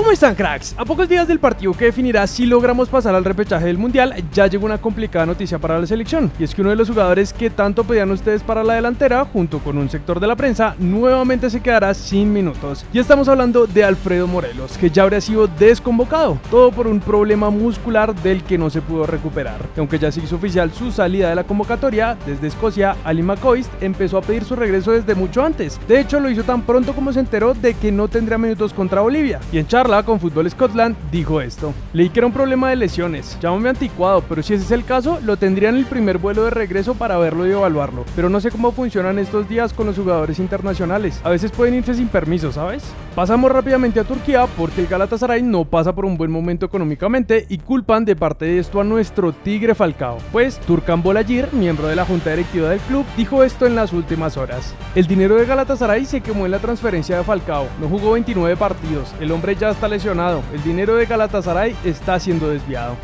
[0.00, 0.74] ¿Cómo están cracks?
[0.78, 4.46] A pocos días del partido que definirá si logramos pasar al repechaje del Mundial, ya
[4.46, 7.50] llegó una complicada noticia para la selección, y es que uno de los jugadores que
[7.50, 11.60] tanto pedían ustedes para la delantera, junto con un sector de la prensa, nuevamente se
[11.60, 12.86] quedará sin minutos.
[12.94, 17.50] Y estamos hablando de Alfredo Morelos, que ya habría sido desconvocado, todo por un problema
[17.50, 19.60] muscular del que no se pudo recuperar.
[19.76, 24.16] Aunque ya se hizo oficial su salida de la convocatoria, desde Escocia, Ali McCoist empezó
[24.16, 25.78] a pedir su regreso desde mucho antes.
[25.86, 29.02] De hecho, lo hizo tan pronto como se enteró de que no tendría minutos contra
[29.02, 29.40] Bolivia.
[29.52, 31.74] Y en charla con Fútbol Scotland dijo esto.
[31.92, 35.18] Leí que era un problema de lesiones, llámame anticuado, pero si ese es el caso,
[35.24, 38.04] lo tendría en el primer vuelo de regreso para verlo y evaluarlo.
[38.14, 41.20] Pero no sé cómo funcionan estos días con los jugadores internacionales.
[41.24, 42.84] A veces pueden irse sin permiso, ¿sabes?
[43.16, 47.58] Pasamos rápidamente a Turquía porque el Galatasaray no pasa por un buen momento económicamente y
[47.58, 50.18] culpan de parte de esto a nuestro Tigre Falcao.
[50.30, 54.36] Pues Turkan Bolayir, miembro de la junta directiva del club, dijo esto en las últimas
[54.36, 54.72] horas.
[54.94, 57.66] El dinero de Galatasaray se quemó en la transferencia de Falcao.
[57.80, 59.12] No jugó 29 partidos.
[59.20, 62.98] El hombre ya está lesionado el dinero de Galatasaray está siendo desviado.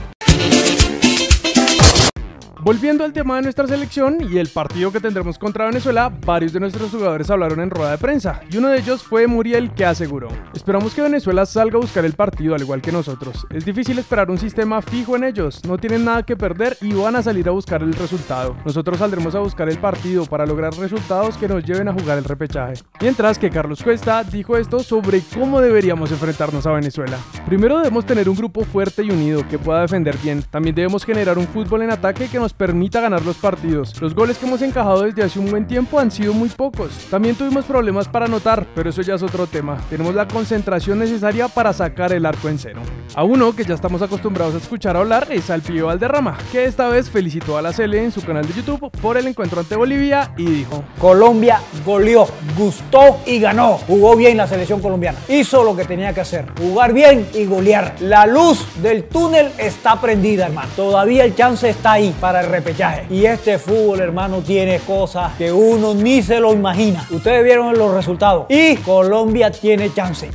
[2.62, 6.60] Volviendo al tema de nuestra selección y el partido que tendremos contra Venezuela, varios de
[6.60, 10.28] nuestros jugadores hablaron en rueda de prensa y uno de ellos fue Muriel que aseguró,
[10.54, 14.30] esperamos que Venezuela salga a buscar el partido al igual que nosotros, es difícil esperar
[14.30, 17.52] un sistema fijo en ellos, no tienen nada que perder y van a salir a
[17.52, 21.88] buscar el resultado, nosotros saldremos a buscar el partido para lograr resultados que nos lleven
[21.88, 22.82] a jugar el repechaje.
[23.02, 27.18] Mientras que Carlos Cuesta dijo esto sobre cómo deberíamos enfrentarnos a Venezuela.
[27.44, 31.36] Primero debemos tener un grupo fuerte y unido que pueda defender bien, también debemos generar
[31.38, 34.00] un fútbol en ataque que nos permita ganar los partidos.
[34.00, 36.90] Los goles que hemos encajado desde hace un buen tiempo han sido muy pocos.
[37.10, 39.78] También tuvimos problemas para anotar, pero eso ya es otro tema.
[39.90, 42.80] Tenemos la concentración necesaria para sacar el arco en cero.
[43.14, 46.88] A uno que ya estamos acostumbrados a escuchar hablar es al Pío Valderrama, que esta
[46.88, 50.32] vez felicitó a la Cele en su canal de YouTube por el encuentro ante Bolivia
[50.36, 53.78] y dijo: Colombia goleó, gustó y ganó.
[53.86, 55.18] Jugó bien la selección colombiana.
[55.28, 57.94] Hizo lo que tenía que hacer, jugar bien y golear.
[58.00, 60.68] La luz del túnel está prendida, hermano.
[60.76, 63.06] Todavía el chance está ahí para el repechaje.
[63.10, 67.06] Y este fútbol, hermano, tiene cosas que uno ni se lo imagina.
[67.10, 68.46] Ustedes vieron los resultados.
[68.48, 70.30] Y Colombia tiene chance.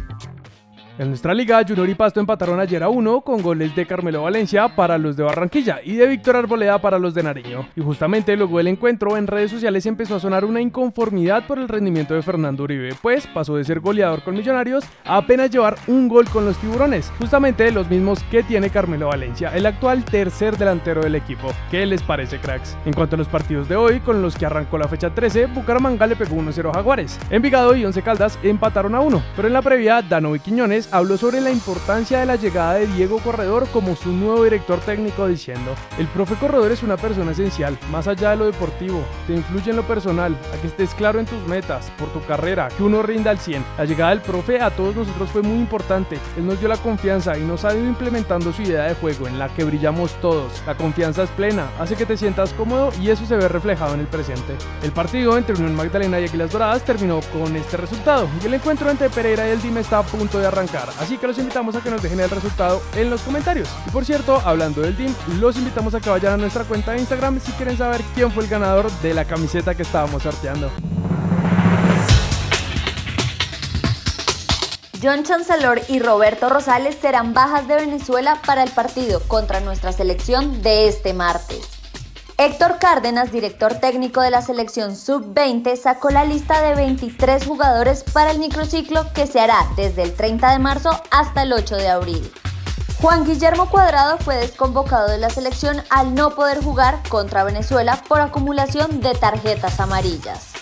[1.01, 4.75] En nuestra liga, Junior y Pasto empataron ayer a uno con goles de Carmelo Valencia
[4.75, 7.67] para los de Barranquilla y de Víctor Arboleda para los de Nariño.
[7.75, 11.69] Y justamente luego del encuentro, en redes sociales empezó a sonar una inconformidad por el
[11.69, 16.07] rendimiento de Fernando Uribe, pues pasó de ser goleador con Millonarios a apenas llevar un
[16.07, 21.01] gol con los tiburones, justamente los mismos que tiene Carmelo Valencia, el actual tercer delantero
[21.01, 21.51] del equipo.
[21.71, 22.77] ¿Qué les parece, cracks?
[22.85, 26.05] En cuanto a los partidos de hoy, con los que arrancó la fecha 13, Bucaramanga
[26.05, 27.19] le pegó 1-0 a Jaguares.
[27.31, 31.17] Envigado y Once Caldas empataron a 1, pero en la previa, Dano y Quiñones habló
[31.17, 35.73] sobre la importancia de la llegada de Diego Corredor como su nuevo director técnico diciendo,
[35.97, 39.77] el profe Corredor es una persona esencial, más allá de lo deportivo, te influye en
[39.77, 43.31] lo personal, a que estés claro en tus metas, por tu carrera, que uno rinda
[43.31, 43.63] al 100.
[43.77, 47.37] La llegada del profe a todos nosotros fue muy importante, él nos dio la confianza
[47.37, 50.61] y nos ha ido implementando su idea de juego en la que brillamos todos.
[50.67, 54.01] La confianza es plena, hace que te sientas cómodo y eso se ve reflejado en
[54.01, 54.55] el presente.
[54.83, 58.89] El partido entre Unión Magdalena y Águilas Doradas terminó con este resultado y el encuentro
[58.89, 60.80] entre Pereira y el Dime está a punto de arrancar.
[60.99, 63.69] Así que los invitamos a que nos dejen el resultado en los comentarios.
[63.87, 66.99] Y por cierto, hablando del team, los invitamos a que vayan a nuestra cuenta de
[66.99, 70.69] Instagram si quieren saber quién fue el ganador de la camiseta que estábamos sorteando.
[75.01, 80.61] John Chancellor y Roberto Rosales serán bajas de Venezuela para el partido contra nuestra selección
[80.61, 81.80] de este martes.
[82.43, 88.31] Héctor Cárdenas, director técnico de la selección sub-20, sacó la lista de 23 jugadores para
[88.31, 92.33] el microciclo que se hará desde el 30 de marzo hasta el 8 de abril.
[92.99, 98.21] Juan Guillermo Cuadrado fue desconvocado de la selección al no poder jugar contra Venezuela por
[98.21, 100.53] acumulación de tarjetas amarillas.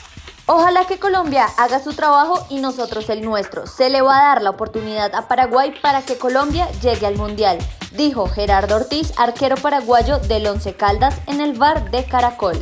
[0.47, 3.67] Ojalá que Colombia haga su trabajo y nosotros el nuestro.
[3.67, 7.57] Se le va a dar la oportunidad a Paraguay para que Colombia llegue al Mundial,
[7.91, 12.57] dijo Gerardo Ortiz, arquero paraguayo del Once Caldas en el bar de Caracol.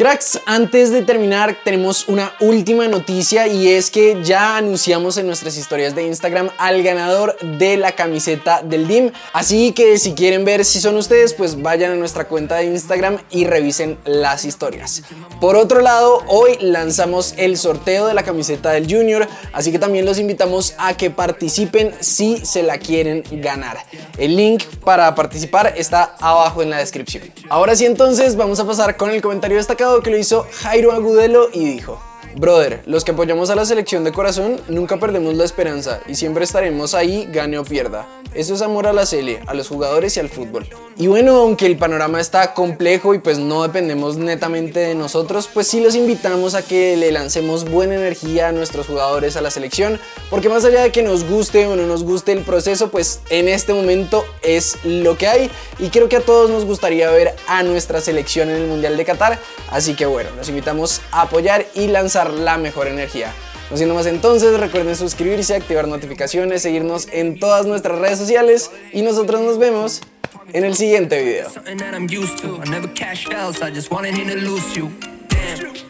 [0.00, 5.58] Cracks, antes de terminar tenemos una última noticia y es que ya anunciamos en nuestras
[5.58, 9.12] historias de Instagram al ganador de la camiseta del DIM.
[9.34, 13.18] Así que si quieren ver si son ustedes, pues vayan a nuestra cuenta de Instagram
[13.28, 15.02] y revisen las historias.
[15.38, 20.06] Por otro lado, hoy lanzamos el sorteo de la camiseta del Junior, así que también
[20.06, 23.76] los invitamos a que participen si se la quieren ganar.
[24.16, 27.30] El link para participar está abajo en la descripción.
[27.50, 31.48] Ahora sí entonces vamos a pasar con el comentario destacado que lo hizo Jairo Agudelo
[31.52, 32.00] y dijo
[32.36, 36.44] Brother, los que apoyamos a la selección de corazón nunca perdemos la esperanza y siempre
[36.44, 38.06] estaremos ahí, gane o pierda.
[38.34, 40.68] Eso es amor a la Cele, a los jugadores y al fútbol.
[41.00, 45.66] Y bueno, aunque el panorama está complejo y pues no dependemos netamente de nosotros, pues
[45.66, 49.98] sí los invitamos a que le lancemos buena energía a nuestros jugadores a la selección,
[50.28, 53.48] porque más allá de que nos guste o no nos guste el proceso, pues en
[53.48, 57.62] este momento es lo que hay y creo que a todos nos gustaría ver a
[57.62, 59.38] nuestra selección en el Mundial de Qatar,
[59.70, 63.32] así que bueno, los invitamos a apoyar y lanzar la mejor energía.
[63.70, 69.00] No siendo más entonces, recuerden suscribirse, activar notificaciones, seguirnos en todas nuestras redes sociales y
[69.00, 70.02] nosotros nos vemos
[70.52, 71.48] en el siguiente video.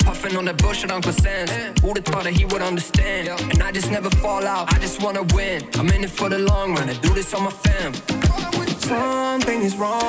[0.05, 1.51] Puffin' on that bullshit Uncle Sam's.
[1.83, 3.29] Who'd have thought that he would understand?
[3.29, 5.63] And I just never fall out, I just wanna win.
[5.79, 7.93] I'm in it for the long run, I do this on my fam.
[8.81, 10.01] Something is wrong.